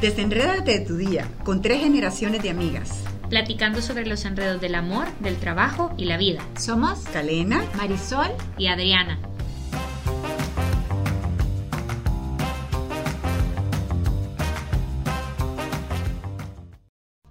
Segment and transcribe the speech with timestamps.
[0.00, 3.02] Desenrédate de tu día con tres generaciones de amigas.
[3.30, 6.46] Platicando sobre los enredos del amor, del trabajo y la vida.
[6.58, 8.28] Somos Calena, Marisol
[8.58, 9.18] y Adriana.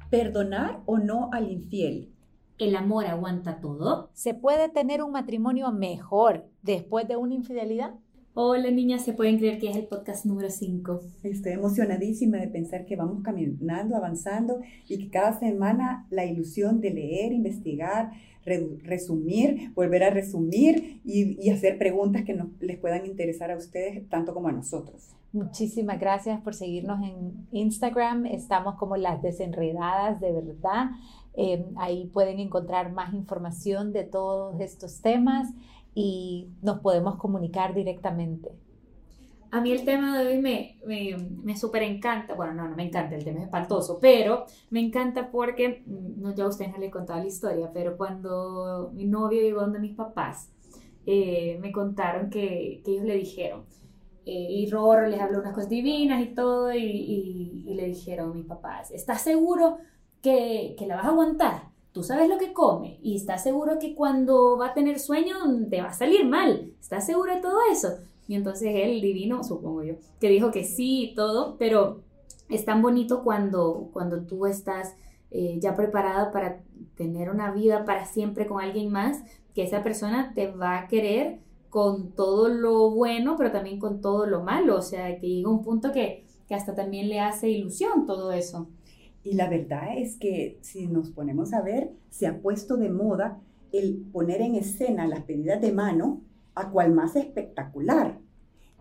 [0.10, 2.16] ¿Perdonar o no al infiel?
[2.58, 4.10] ¿El amor aguanta todo?
[4.14, 7.94] ¿Se puede tener un matrimonio mejor después de una infidelidad?
[8.38, 11.02] Hola niñas, ¿se pueden creer que es el podcast número 5?
[11.24, 16.90] Estoy emocionadísima de pensar que vamos caminando, avanzando y que cada semana la ilusión de
[16.92, 18.12] leer, investigar,
[18.44, 24.06] resumir, volver a resumir y, y hacer preguntas que nos, les puedan interesar a ustedes
[24.10, 25.16] tanto como a nosotros.
[25.32, 28.26] Muchísimas gracias por seguirnos en Instagram.
[28.26, 30.90] Estamos como las desenredadas de verdad.
[31.38, 35.54] Eh, ahí pueden encontrar más información de todos estos temas
[35.96, 38.52] y nos podemos comunicar directamente.
[39.50, 42.34] A mí el tema de hoy me, me, me súper encanta.
[42.36, 46.36] Bueno, no, no me encanta, el tema es espantoso, pero me encanta porque, mm, no,
[46.36, 49.96] ya ustedes no les he contado la historia, pero cuando mi novio llegó donde mis
[49.96, 50.52] papás,
[51.06, 53.64] eh, me contaron que, que, ellos le dijeron,
[54.26, 58.36] eh, y Rorro les habló unas cosas divinas y todo, y, y, y le dijeron
[58.36, 59.78] mis papás, ¿estás seguro
[60.22, 61.75] que, que la vas a aguantar?
[61.96, 65.38] Tú sabes lo que come y estás seguro que cuando va a tener sueño
[65.70, 66.74] te va a salir mal.
[66.82, 68.00] ¿Estás seguro de todo eso?
[68.28, 72.02] Y entonces él, divino, supongo yo, que dijo que sí y todo, pero
[72.50, 74.94] es tan bonito cuando, cuando tú estás
[75.32, 76.60] eh, ya preparada para
[76.98, 79.24] tener una vida para siempre con alguien más,
[79.54, 81.40] que esa persona te va a querer
[81.70, 84.76] con todo lo bueno, pero también con todo lo malo.
[84.76, 88.68] O sea, que llega un punto que, que hasta también le hace ilusión todo eso.
[89.26, 93.42] Y la verdad es que si nos ponemos a ver, se ha puesto de moda
[93.72, 96.22] el poner en escena las pedidas de mano
[96.54, 98.20] a cual más espectacular.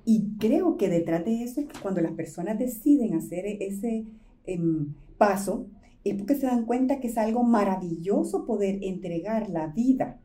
[0.04, 4.04] Y creo que detrás de eso es que cuando las personas deciden hacer ese
[4.44, 5.66] em, paso,
[6.04, 10.20] es porque se dan cuenta que es algo maravilloso poder entregar la vida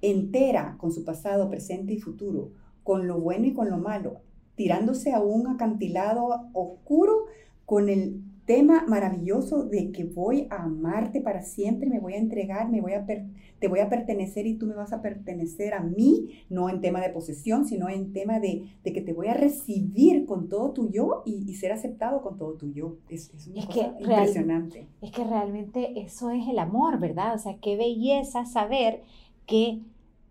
[0.00, 2.52] entera con su pasado, presente y futuro,
[2.84, 4.20] con lo bueno y con lo malo,
[4.54, 7.26] tirándose a un acantilado oscuro
[7.64, 12.70] con el tema maravilloso de que voy a amarte para siempre, me voy a entregar,
[12.70, 16.44] me voy a te voy a pertenecer y tú me vas a pertenecer a mí,
[16.48, 20.24] no en tema de posesión, sino en tema de, de que te voy a recibir
[20.24, 22.96] con todo tu yo y, ser aceptado con todo tu yo.
[23.10, 24.86] Es, es, una cosa que impresionante.
[25.02, 27.34] es que realmente eso es el amor, ¿verdad?
[27.34, 29.02] O sea, qué belleza saber
[29.44, 29.82] que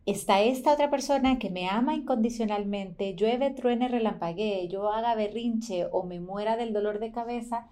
[0.08, 6.02] está esta otra persona que me ama incondicionalmente, llueve, truene, relampaguee, yo haga berrinche o
[6.02, 7.68] me muera del dolor de cabeza,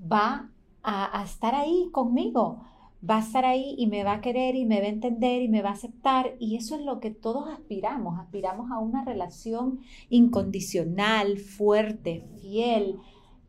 [0.00, 0.50] va
[0.82, 2.62] a, estar ahí conmigo,
[3.08, 5.48] va a estar ahí y me va a querer y me va a entender y
[5.48, 6.34] me va a aceptar.
[6.38, 8.18] Y eso es lo que todos aspiramos.
[8.18, 12.98] Aspiramos a una relación incondicional, fuerte, fiel,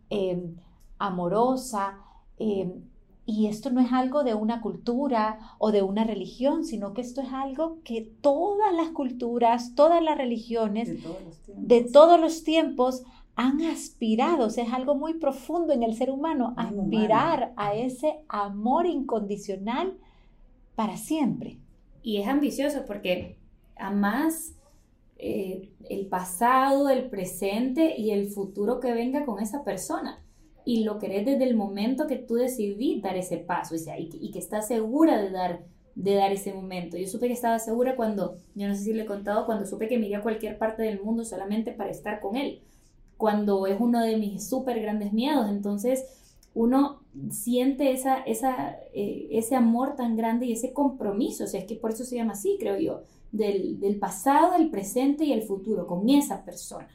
[0.10, 0.56] em,
[0.98, 1.98] amorosa.
[2.38, 2.84] Em,
[3.26, 7.22] y esto no es algo de una cultura o de una religión, sino que esto
[7.22, 10.90] es algo que todas las culturas, todas las religiones
[11.48, 13.04] de todos los tiempos
[13.36, 18.20] han aspirado, o sea, es algo muy profundo en el ser humano, aspirar a ese
[18.28, 19.98] amor incondicional
[20.76, 21.58] para siempre.
[22.04, 23.38] Y es ambicioso porque
[23.76, 24.54] amas
[25.18, 30.24] eh, el pasado, el presente y el futuro que venga con esa persona.
[30.66, 34.40] Y lo querés desde el momento que tú decidí dar ese paso y, y que
[34.40, 35.66] estás segura de dar,
[35.96, 36.98] de dar ese momento.
[36.98, 39.88] Yo supe que estaba segura cuando, yo no sé si le he contado, cuando supe
[39.88, 42.62] que me iría a cualquier parte del mundo solamente para estar con él
[43.24, 45.50] cuando es uno de mis súper grandes miedos.
[45.50, 46.04] Entonces,
[46.54, 51.66] uno siente esa, esa, eh, ese amor tan grande y ese compromiso, o sea, es
[51.66, 55.44] que por eso se llama así, creo yo, del, del pasado, el presente y el
[55.44, 56.90] futuro, con esa persona.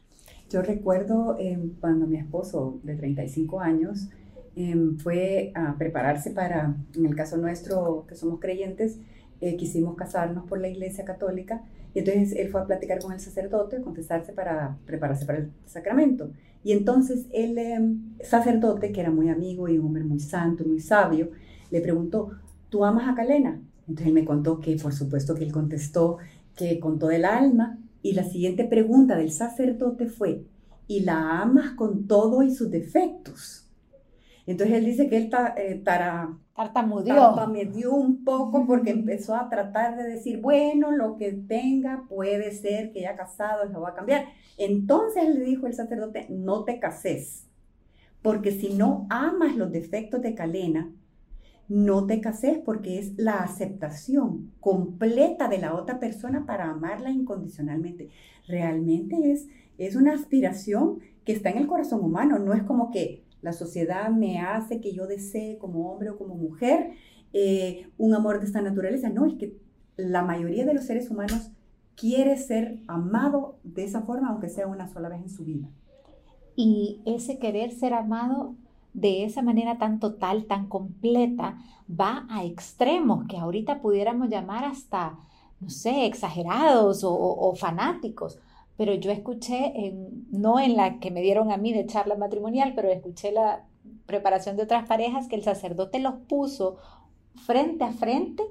[0.51, 4.11] Yo recuerdo em, cuando mi esposo de 35 años
[4.55, 8.99] em, fue a prepararse para, en el caso nuestro, que somos creyentes,
[9.41, 11.63] eh, quisimos casarnos por la Iglesia Católica
[11.95, 16.31] y entonces él fue a platicar con el sacerdote, contestarse para prepararse para el sacramento.
[16.63, 20.81] Y entonces el em, sacerdote, que era muy amigo y un hombre muy santo, muy
[20.81, 21.31] sabio,
[21.71, 22.31] le preguntó,
[22.69, 23.61] ¿tú amas a Calena?
[23.81, 26.19] Entonces él me contó que por supuesto que él contestó
[26.57, 27.79] que con todo el alma.
[28.03, 30.45] Y la siguiente pregunta del sacerdote fue,
[30.87, 33.68] ¿y la amas con todo y sus defectos?
[34.49, 37.35] Entonces él dice que él está eh, tartamudeó.
[37.93, 43.03] un poco porque empezó a tratar de decir, bueno, lo que tenga puede ser que
[43.03, 44.25] ya casado lo va a cambiar.
[44.57, 47.47] Entonces le dijo el sacerdote, no te cases,
[48.23, 50.91] porque si no amas los defectos de Calena,
[51.69, 58.09] no te cases porque es la aceptación completa de la otra persona para amarla incondicionalmente.
[58.47, 59.47] Realmente es,
[59.77, 64.11] es una aspiración que está en el corazón humano, no es como que la sociedad
[64.11, 66.93] me hace que yo desee como hombre o como mujer
[67.33, 69.11] eh, un amor de esta naturaleza.
[69.11, 69.57] No, es que
[69.97, 71.51] la mayoría de los seres humanos
[71.97, 75.69] quiere ser amado de esa forma, aunque sea una sola vez en su vida.
[76.55, 78.55] Y ese querer ser amado
[78.95, 81.59] de esa manera tan total, tan completa,
[81.89, 85.19] va a extremos que ahorita pudiéramos llamar hasta,
[85.61, 88.39] no sé, exagerados o, fanáticos.
[88.79, 89.75] Pero yo escuché,
[90.31, 93.67] no en la que me dieron a mí de charla matrimonial, pero escuché la
[94.07, 96.79] preparación de otras parejas que el sacerdote los puso
[97.45, 98.43] frente a frente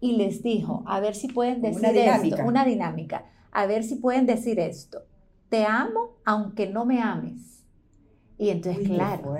[0.00, 4.24] y les dijo, a ver si pueden decir esto, una dinámica, a ver si pueden
[4.24, 5.02] decir esto,
[5.48, 7.64] te amo aunque no me ames.
[8.38, 9.36] Y entonces, claro,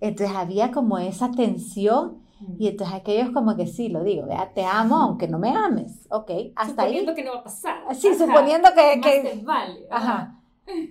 [0.00, 2.23] entonces había como esa tensión
[2.58, 4.52] y entonces aquellos como que sí, lo digo, ¿vea?
[4.52, 7.94] te amo aunque no me ames, ok, hasta suponiendo que no va a pasar.
[7.94, 9.00] Sí, suponiendo que...
[9.00, 9.86] que vale.
[9.90, 10.40] Ajá.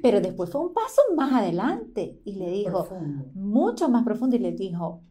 [0.01, 2.87] Pero después fue un paso más adelante y le dijo,
[3.33, 5.01] mucho más profundo y le dijo,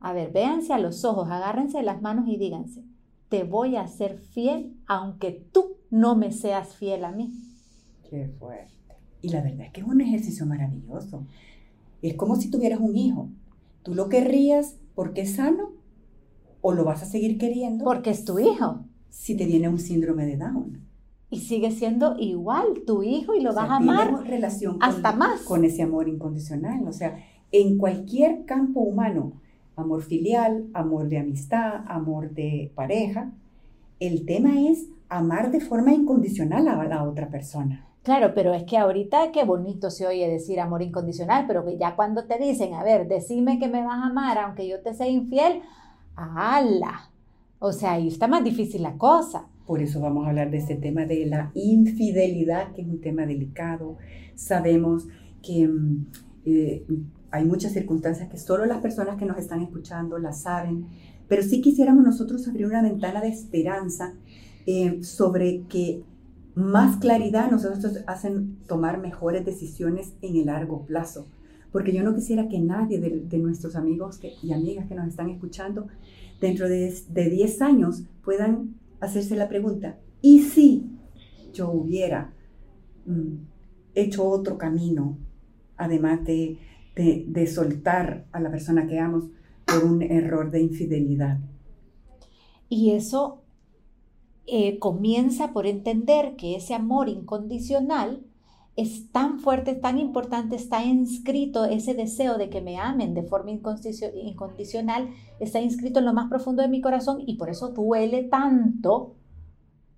[0.00, 2.84] a ver, véanse a los ojos, agárrense las manos y díganse,
[3.28, 7.32] te voy a ser fiel aunque tú no me seas fiel a mí.
[8.08, 8.72] Qué fuerte.
[9.20, 11.24] Y la verdad es que es un ejercicio maravilloso.
[12.02, 13.28] Es como si tuvieras un hijo.
[13.82, 15.77] ¿Tú lo querrías porque es sano
[16.60, 17.84] o lo vas a seguir queriendo?
[17.84, 18.84] Porque es tu hijo.
[19.08, 20.80] Si te viene un síndrome de Down.
[21.30, 25.42] Y sigue siendo igual tu hijo y lo vas a amar relación hasta más.
[25.42, 26.86] Con ese amor incondicional.
[26.88, 27.18] O sea,
[27.52, 29.32] en cualquier campo humano,
[29.76, 33.32] amor filial, amor de amistad, amor de pareja,
[34.00, 37.84] el tema es amar de forma incondicional a la otra persona.
[38.02, 41.94] Claro, pero es que ahorita qué bonito se oye decir amor incondicional, pero que ya
[41.94, 45.08] cuando te dicen, a ver, decime que me vas a amar aunque yo te sea
[45.08, 45.60] infiel,
[46.18, 47.10] ¡ala!
[47.58, 49.46] O sea, ahí está más difícil la cosa.
[49.66, 53.26] Por eso vamos a hablar de este tema de la infidelidad, que es un tema
[53.26, 53.98] delicado.
[54.34, 55.06] Sabemos
[55.42, 56.06] que mm,
[56.46, 56.86] eh,
[57.30, 60.86] hay muchas circunstancias que solo las personas que nos están escuchando las saben,
[61.28, 64.14] pero sí quisiéramos nosotros abrir una ventana de esperanza
[64.66, 66.02] eh, sobre que
[66.54, 71.26] más claridad nosotros hacen tomar mejores decisiones en el largo plazo.
[71.72, 75.86] Porque yo no quisiera que nadie de, nuestros amigos y amigas que nos están escuchando
[76.40, 80.86] dentro de, 10 años puedan hacerse la pregunta, ¿y si
[81.52, 82.32] yo hubiera
[83.06, 83.34] mm,
[83.94, 85.18] hecho otro camino,
[85.76, 86.58] además de,
[86.96, 89.30] de soltar a la persona que amo
[89.64, 91.38] por un error de infidelidad?
[92.68, 93.42] Y eso
[94.50, 98.24] eh, comienza por entender que ese amor incondicional
[98.78, 103.50] es tan fuerte, tan importante, está inscrito, ese deseo de que me amen de forma
[103.50, 105.10] incondicional,
[105.40, 109.16] está inscrito en lo más profundo de mi corazón y por eso duele tanto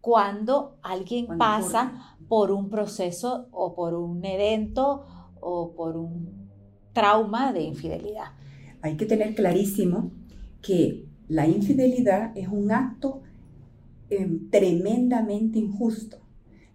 [0.01, 5.05] cuando alguien pasa por un proceso o por un evento
[5.41, 6.49] o por un
[6.93, 8.33] trauma de infidelidad.
[8.83, 10.11] Hay que tener clarísimo
[10.63, 13.23] que la infidelidad es un acto
[14.11, 16.19] Em, tremendamente injusto.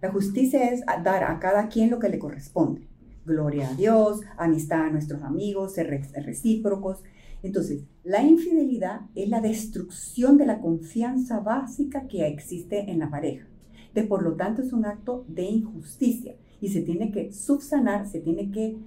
[0.05, 2.87] La justicia es dar a cada quien lo que le corresponde.
[3.25, 7.01] Gloria a Dios, amistad a nuestros amigos, ser recíprocos.
[7.41, 13.47] Entonces, la infidelidad es la destrucción de la confianza básica que existe en la pareja.
[13.95, 18.19] De por lo tanto, es un acto de injusticia y se tiene que subsanar, se
[18.19, 18.77] tiene que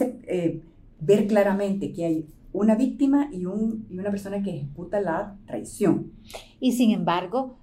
[0.00, 0.62] eh,
[0.98, 6.10] ver claramente que hay una víctima y una persona que ejecuta la traición.
[6.58, 7.60] Y sin embargo,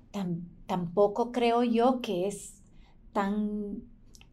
[0.67, 2.62] tampoco creo yo que es
[3.13, 3.83] tan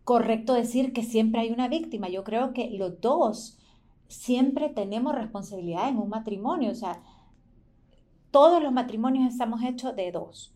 [0.04, 2.08] correcto decir que siempre hay una víctima.
[2.08, 3.58] Yo creo que los dos
[4.08, 6.72] siempre tenemos responsabilidad en un matrimonio.
[6.72, 7.00] O sea,
[8.30, 10.54] todos los matrimonios estamos hechos de dos,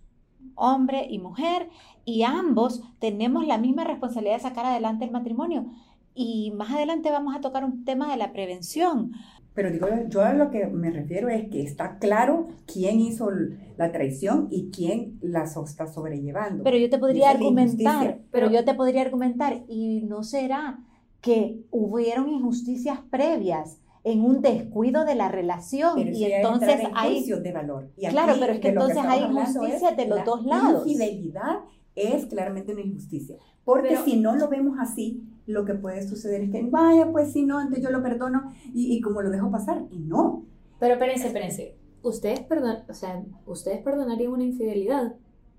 [0.54, 1.70] hombre y mujer,
[2.04, 5.66] y ambos tenemos la misma responsabilidad de sacar adelante el matrimonio.
[6.14, 9.12] Y más adelante vamos a tocar un tema de la prevención,
[9.54, 13.30] pero digo, yo a lo que me refiero es que está claro quién hizo
[13.76, 16.64] la traición y quién la está sobrellevando.
[16.64, 20.80] Pero yo te podría argumentar, pero yo te podría argumentar, y no será
[21.20, 27.90] que hubieron injusticias previas en un descuido de la relación y entonces hay de valor.
[28.10, 30.86] claro, pero es que entonces hay injusticia de los dos lados.
[30.86, 31.60] Infidelidad
[31.94, 36.50] es claramente una injusticia, porque si no lo vemos así, lo que puede suceder es
[36.50, 39.98] que, vaya, pues si no, entonces yo lo perdono y, como lo dejo pasar, y
[39.98, 40.44] no.
[40.80, 41.76] Pero espérense, espérense.
[42.02, 45.14] ¿Ustedes, perdon o sea, ¿Ustedes perdonarían una infidelidad?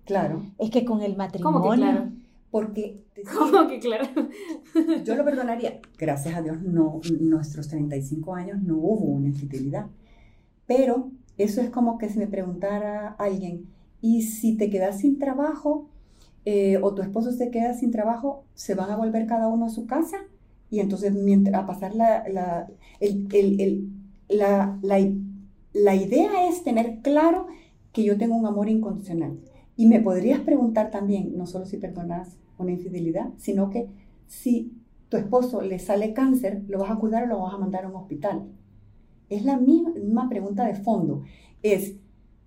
[0.05, 0.43] Claro.
[0.59, 1.59] Es que con el matrimonio...
[1.59, 2.11] ¿Cómo que claro?
[2.51, 3.03] Porque...
[3.37, 4.07] ¿Cómo que claro?
[5.03, 5.79] yo lo perdonaría.
[5.97, 9.87] Gracias a Dios, no, nuestros 35 años no hubo una infidelidad.
[10.67, 13.67] Pero eso es como que si me preguntara alguien,
[14.01, 15.89] ¿y si te quedas sin trabajo?
[16.45, 19.69] Eh, o tu esposo se queda sin trabajo, ¿se van a volver cada uno a
[19.69, 20.17] su casa?
[20.69, 22.67] Y entonces mientras, a pasar la, la,
[22.99, 23.89] el, el, el,
[24.29, 27.47] la, la, idea es tener claro
[27.93, 29.39] que yo tengo un amor incondicional.
[29.75, 33.89] Y me podrías preguntar también, no solo si perdonas una infidelidad, sino que
[34.27, 34.71] si
[35.09, 37.89] tu esposo le sale cáncer, ¿lo vas a cuidar o lo vas a mandar a
[37.89, 38.43] un hospital?
[39.29, 41.23] Es la misma pregunta de fondo.
[41.63, 41.95] Es,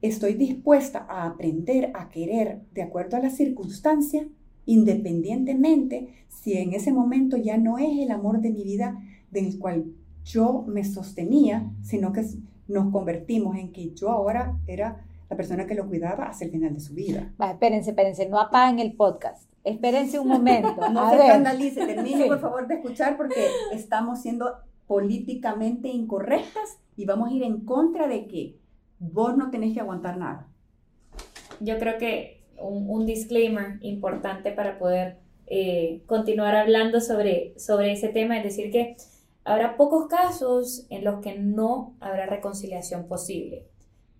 [0.02, 4.26] ¿estoy dispuesta a aprender a querer de acuerdo a la circunstancia,
[4.66, 9.00] independientemente si en ese momento ya no es el amor de mi vida
[9.30, 9.86] del cual
[10.24, 12.24] yo me sostenía, sino que
[12.68, 16.74] nos convertimos en que yo ahora era la persona que lo cuidaba hasta el final
[16.74, 17.32] de su vida.
[17.40, 19.48] Va, espérense, espérense, no apaguen el podcast.
[19.64, 20.88] Espérense un momento.
[20.92, 24.54] no se escandalice, termine por favor de escuchar porque estamos siendo
[24.86, 28.56] políticamente incorrectas y vamos a ir en contra de que
[28.98, 30.48] vos no tenés que aguantar nada.
[31.60, 38.36] Yo creo que un, disclaimer importante para poder eh, continuar hablando sobre, sobre ese tema
[38.36, 38.96] es decir que
[39.44, 43.66] habrá pocos casos en los que no habrá reconciliación posible,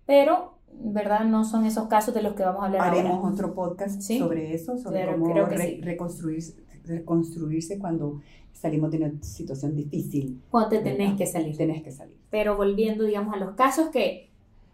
[0.05, 1.25] pero ¿verdad?
[1.25, 4.77] No son esos casos de los que vamos a hablar Haremos otro podcast sobre eso,
[4.77, 5.33] sobre cómo
[5.81, 6.55] reconstruirse,
[6.85, 8.21] reconstruirse cuando
[8.53, 10.41] salimos de una situación difícil.
[10.49, 11.55] Cuando te tenés que salir.
[11.57, 12.15] Tenés que salir.
[12.29, 14.28] Pero volviendo, digamos, a los casos que,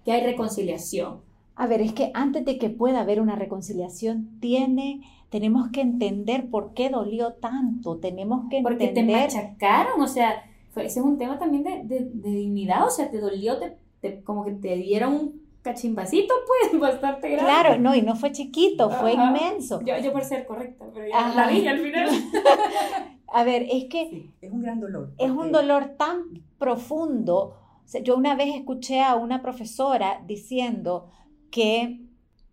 [0.06, 1.22] que hay reconciliación.
[1.56, 6.50] A ver, es que antes de que pueda haber una reconciliación, tiene, tenemos que entender
[6.50, 9.22] por qué dolió tanto, tenemos que Porque entender...
[9.22, 10.44] Porque te machacaron, o sea,
[10.76, 13.58] ese es un tema también de, de, dignidad, o sea, te dolió,
[14.02, 16.34] te, como que te dieron un cachimbacito,
[16.72, 17.52] pues, bastante grande.
[17.52, 19.82] Claro, no, y no fue chiquito, fue inmenso.
[19.82, 22.10] Yo, yo, por ser correcta, pero ya la dije al final.
[23.28, 24.30] A ver, es que...
[24.40, 25.12] es un gran dolor.
[25.18, 27.56] Es un dolor tan profundo.
[28.04, 31.10] Yo una vez escuché a una profesora diciendo
[31.52, 32.02] que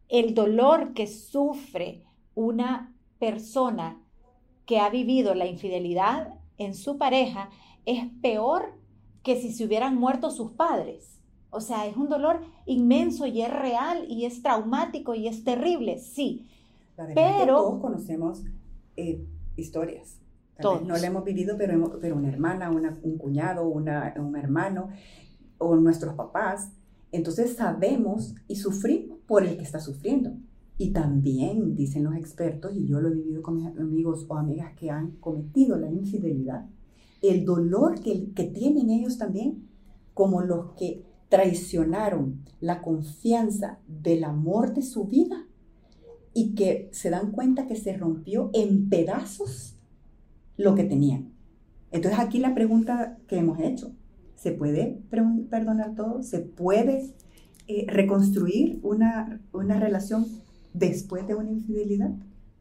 [0.08, 4.00] el dolor que sufre una persona
[4.66, 7.50] que ha vivido la infidelidad en su pareja
[7.86, 8.78] es peor
[9.22, 11.20] que si se hubieran muerto sus padres.
[11.50, 15.98] O sea, es un dolor inmenso y es real y es traumático y es terrible,
[15.98, 16.48] sí.
[17.14, 18.42] pero todos conocemos
[18.96, 19.22] eh,
[19.56, 20.22] historias.
[20.62, 24.88] No la hemos vivido, pero, pero una hermana, un cuñado, una, un hermano
[25.59, 26.73] o nuestros papás.
[27.11, 30.33] Entonces sabemos y sufrimos por el que está sufriendo.
[30.78, 34.73] Y también dicen los expertos, y yo lo he vivido con mis amigos o amigas
[34.75, 36.66] que han cometido la infidelidad,
[37.21, 39.69] el dolor que, que tienen ellos también,
[40.14, 45.47] como los que traicionaron la confianza del amor de su vida
[46.35, 49.72] y que se dan cuenta que se rompió en pedazos
[50.56, 51.32] lo que tenían.
[51.90, 53.92] Entonces aquí la pregunta que hemos hecho,
[54.35, 56.23] ¿se puede perdonar todo?
[56.23, 57.11] ¿Se puede
[57.68, 60.26] eh, reconstruir una, una relación
[60.73, 62.11] después de una infidelidad?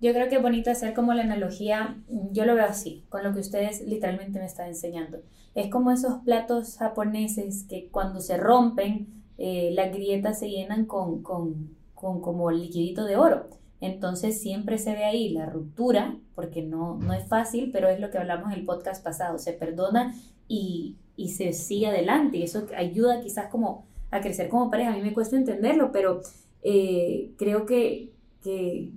[0.02, 1.98] Yo creo que es bonito hacer como la analogía,
[2.32, 5.20] yo lo veo así, con lo que ustedes literalmente me están enseñando.
[5.54, 9.08] Es como esos platos japoneses que cuando se rompen,
[9.38, 13.48] eh, las grietas se llenan con, con, con como liquidito de oro.
[13.82, 18.12] Entonces siempre se ve ahí la ruptura, porque no, no es fácil, pero es lo
[18.12, 20.16] que hablamos en el podcast pasado, se perdona
[20.48, 24.94] y, y se sigue adelante y eso ayuda quizás como a crecer como pareja.
[24.94, 26.22] A mí me cuesta entenderlo, pero
[26.64, 28.92] eh, creo que, que,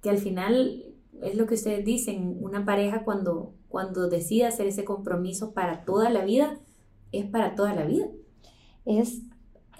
[0.00, 0.84] que al final
[1.22, 6.10] es lo que ustedes dicen, una pareja cuando, cuando decide hacer ese compromiso para toda
[6.10, 6.58] la vida,
[7.10, 8.06] es para toda la vida.
[8.84, 9.22] Es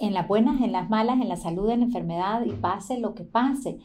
[0.00, 3.14] en las buenas, en las malas, en la salud, en la enfermedad y pase lo
[3.14, 3.78] que pase.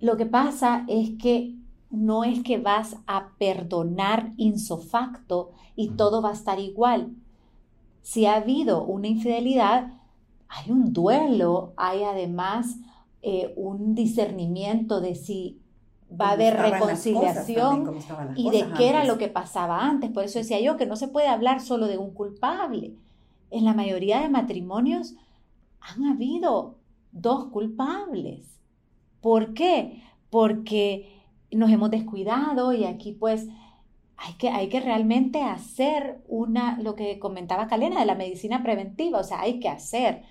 [0.00, 1.54] Lo que pasa es que
[1.90, 7.14] no es que vas a perdonar insofacto y todo va a estar igual.
[8.02, 9.92] Si ha habido una infidelidad,
[10.48, 12.76] hay un duelo, hay además
[13.22, 15.60] eh, un discernimiento de si
[16.18, 17.94] va a haber reconciliación
[18.36, 20.10] y de qué era lo que pasaba antes.
[20.10, 22.94] Por eso decía yo que no se puede hablar solo de un culpable.
[23.50, 25.14] En la mayoría de matrimonios
[25.80, 26.76] han habido
[27.12, 28.59] dos culpables.
[29.20, 30.02] ¿Por qué?
[30.30, 33.48] Porque nos hemos descuidado y aquí pues
[34.16, 39.18] hay que, hay que realmente hacer una, lo que comentaba Calena de la medicina preventiva,
[39.18, 40.22] o sea, hay que hacer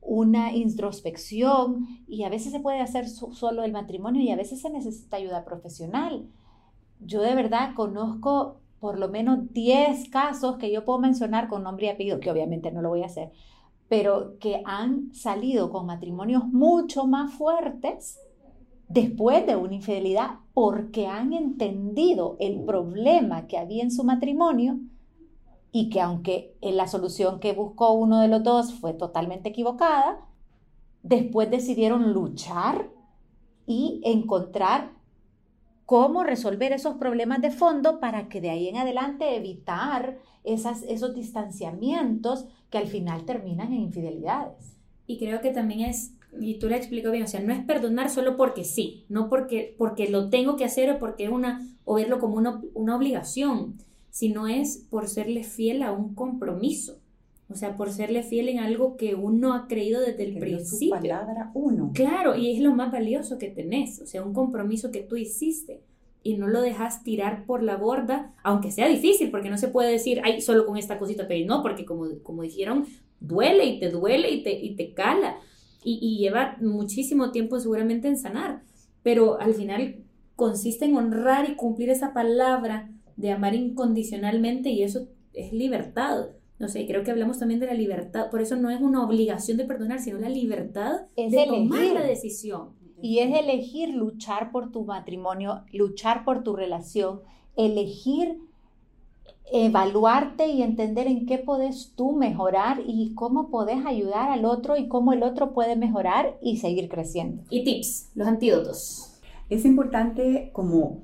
[0.00, 4.70] una introspección y a veces se puede hacer solo el matrimonio y a veces se
[4.70, 6.28] necesita ayuda profesional.
[7.00, 11.86] Yo de verdad conozco por lo menos 10 casos que yo puedo mencionar con nombre
[11.86, 13.32] y apellido, que obviamente no lo voy a hacer,
[13.88, 18.20] pero que han salido con matrimonios mucho más fuertes
[18.88, 24.78] después de una infidelidad porque han entendido el problema que había en su matrimonio
[25.72, 30.26] y que aunque la solución que buscó uno de los dos fue totalmente equivocada,
[31.02, 32.90] después decidieron luchar
[33.66, 34.92] y encontrar
[35.84, 42.46] cómo resolver esos problemas de fondo para que de ahí en adelante evitar esos distanciamientos
[42.70, 44.76] que al final terminan en infidelidades.
[45.06, 48.10] Y creo que también es, y tú lo explico bien, o sea, no es perdonar
[48.10, 51.94] solo porque sí, no porque, porque lo tengo que hacer o porque es una, o
[51.94, 53.76] verlo como una, una obligación,
[54.10, 56.98] sino es por serle fiel a un compromiso.
[57.48, 60.96] O sea, por serle fiel en algo que uno ha creído desde el principio.
[60.96, 61.92] palabra uno.
[61.94, 64.00] Claro, y es lo más valioso que tenés.
[64.00, 65.80] O sea, un compromiso que tú hiciste
[66.24, 69.92] y no lo dejas tirar por la borda, aunque sea difícil, porque no se puede
[69.92, 72.84] decir, ay, solo con esta cosita, pero no, porque como, como dijeron,
[73.20, 75.36] duele y te duele y te, y te cala.
[75.88, 78.62] Y, y lleva muchísimo tiempo seguramente en sanar.
[79.02, 80.02] Pero al final
[80.34, 86.28] consiste en honrar y cumplir esa palabra de amar incondicionalmente y eso es libertad.
[86.58, 89.58] No sé, creo que hablamos también de la libertad, por eso no es una obligación
[89.58, 92.70] de perdonar, sino la libertad de tomar la decisión.
[93.02, 97.20] Y es elegir luchar por tu matrimonio, luchar por tu relación,
[97.56, 98.38] elegir
[99.52, 104.88] evaluarte y entender en qué puedes tú mejorar y cómo puedes ayudar al otro y
[104.88, 107.42] cómo el otro puede mejorar y seguir creciendo.
[107.50, 109.20] Y tips, los antídotos.
[109.48, 111.02] Es importante como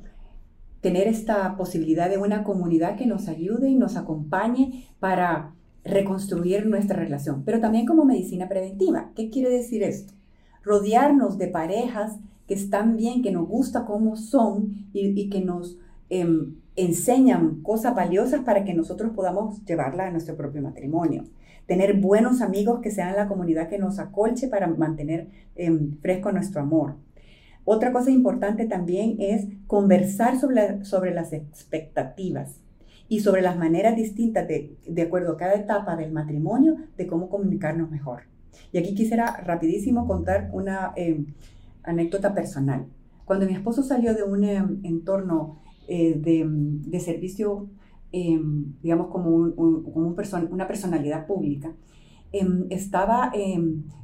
[0.80, 6.96] tener esta posibilidad de una comunidad que nos ayude y nos acompañe para reconstruir nuestra
[6.96, 9.10] relación, pero también como medicina preventiva.
[9.14, 10.12] ¿Qué quiere decir esto?
[10.64, 12.18] Rodearnos de parejas
[12.48, 18.40] que están bien, que nos gusta cómo son y, que nos em, enseñan cosas valiosas
[18.40, 21.24] para que nosotros podamos llevarla a nuestro propio matrimonio.
[21.66, 26.60] Tener buenos amigos que sean la comunidad que nos acolche para mantener em, fresco nuestro
[26.60, 26.96] amor
[27.64, 32.60] otra cosa importante también es conversar sobre, sobre las expectativas
[33.08, 37.28] y sobre las maneras distintas, de, de acuerdo a cada etapa del matrimonio, de cómo
[37.28, 38.22] comunicarnos mejor.
[38.72, 41.24] Y aquí quisiera rapidísimo contar una eh,
[41.84, 42.86] anécdota personal.
[43.24, 45.61] Cuando mi esposo salió de un em, entorno
[45.94, 47.68] eh, de, de, servicio,
[48.12, 50.16] em, digamos como, un, un
[50.50, 51.74] una personalidad pública,
[52.32, 53.30] em, estaba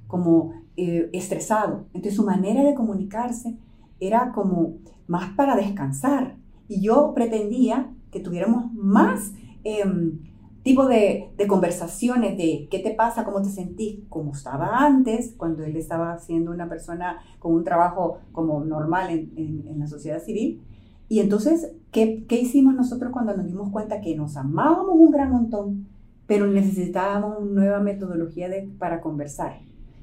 [0.07, 1.87] como eh, estresado.
[1.94, 3.57] Entonces su manera de comunicarse
[4.01, 6.37] era como más para descansar.
[6.68, 9.33] Y yo pretendía que tuviéramos más
[9.64, 10.18] em,
[10.62, 15.77] tipo de, conversaciones de qué te pasa, cómo te sentís, como estaba antes, cuando él
[15.77, 20.61] estaba siendo una persona con un trabajo como normal en, la sociedad civil.
[21.09, 25.31] Y entonces, ¿qué, ¿qué, hicimos nosotros cuando nos dimos cuenta que nos amábamos un gran
[25.33, 25.87] montón,
[26.27, 29.61] pero necesitábamos una nueva metodología de, para conversar?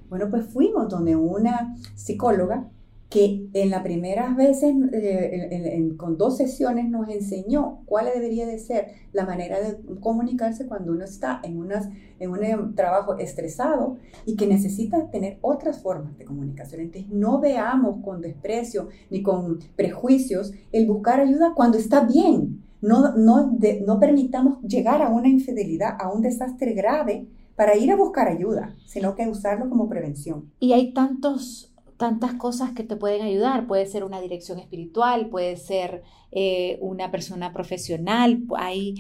[0.10, 2.68] Bueno, pues fuimos donde una psicóloga
[3.10, 8.88] que en las primeras veces, eh, con dos sesiones, nos enseñó cuál debería de ser
[9.14, 15.38] la manera de comunicarse cuando uno está en, un trabajo estresado y que necesita tener
[15.42, 16.82] otras formas de comunicación.
[16.82, 22.64] Entonces, no veamos con desprecio ni con prejuicios el buscar ayuda cuando está bien.
[22.82, 28.28] No, no permitamos llegar a una infidelidad, a un desastre grave para ir a buscar
[28.28, 30.52] ayuda, sino que usarlo como prevención.
[30.60, 33.68] Y hay tantos tantas cosas que te pueden ayudar.
[33.68, 36.04] Puede ser una dirección espiritual, puede ser
[36.38, 38.96] eh, una persona profesional, hay,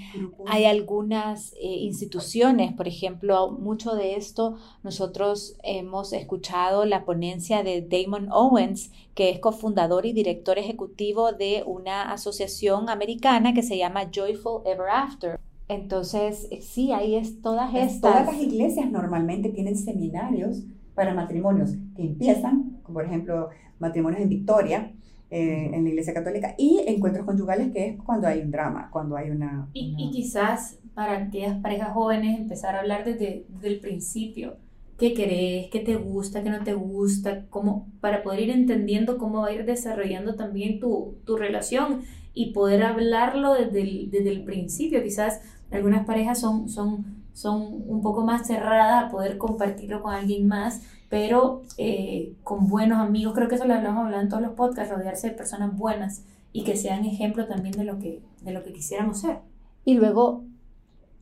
[0.47, 7.81] hay algunas eh, instituciones, por ejemplo, mucho de esto nosotros hemos escuchado la ponencia de
[7.81, 14.09] Damon Owens, que es cofundador y director ejecutivo de una asociación americana que se llama
[14.13, 15.37] Joyful Ever After.
[15.67, 17.99] Entonces, sí, ahí es todas estas.
[17.99, 20.63] Todas las iglesias normalmente tienen seminarios
[20.95, 24.91] para matrimonios que empiezan, como por ejemplo matrimonios en Victoria,
[25.29, 29.17] eh, en la Iglesia Católica, y encuentros conyugales, que es cuando hay un drama, cuando
[29.17, 29.69] hay una...
[29.73, 34.55] Y, y quizás para aquellas parejas jóvenes empezar a hablar desde, desde, el principio.
[34.97, 35.69] ¿Qué querés?
[35.69, 36.41] ¿Qué te gusta?
[36.41, 37.45] ¿Qué no te gusta?
[37.49, 42.03] Cómo, para poder ir entendiendo cómo va a ir desarrollando también tu, tu relación
[42.33, 45.03] y poder hablarlo desde el, desde el principio.
[45.03, 50.47] Quizás algunas parejas son, son, son un poco más cerradas a poder compartirlo con alguien
[50.47, 53.33] más, pero eh, con buenos amigos.
[53.35, 56.63] Creo que eso lo hablamos hablando en todos los podcasts, rodearse de personas buenas y
[56.63, 59.39] que sean ejemplo también de lo que, de lo que quisiéramos ser.
[59.83, 60.45] Y luego,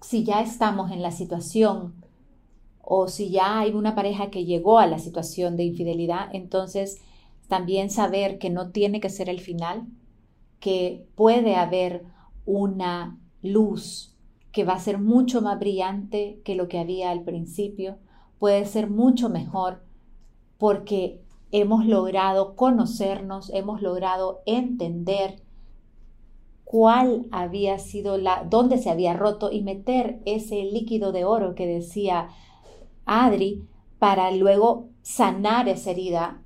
[0.01, 1.95] si ya estamos en la situación
[2.83, 7.01] o si ya hay una pareja que llegó a la situación de infidelidad, entonces
[7.47, 9.87] también saber que no tiene que ser el final,
[10.59, 12.05] que puede haber
[12.45, 14.12] una luz
[14.53, 17.97] que va a ser mucho más brillante que lo que había al principio,
[18.39, 19.83] puede ser mucho mejor
[20.59, 21.19] porque
[21.51, 25.41] hemos logrado conocernos, hemos logrado entender
[26.63, 31.67] cuál había sido la, dónde se había roto y meter ese líquido de oro que
[31.67, 32.29] decía
[33.05, 36.41] Adri para luego sanar esa herida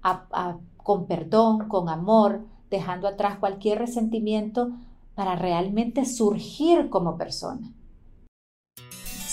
[0.77, 4.71] con perdón, con amor, dejando atrás cualquier resentimiento
[5.13, 7.73] para realmente surgir como persona.